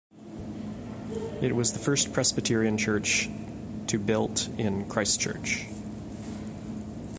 It 1.43 1.55
was 1.55 1.73
the 1.73 1.77
first 1.77 2.11
Presbyterian 2.11 2.75
church 2.75 3.29
to 3.85 3.99
built 3.99 4.47
in 4.57 4.89
Christchurch. 4.89 5.67